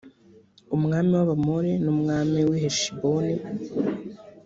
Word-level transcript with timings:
umwami 0.75 1.11
w 1.17 1.19
abamori 1.25 1.71
numwami 1.83 2.39
w 2.49 2.51
i 2.57 2.59
heshiboni 2.63 3.33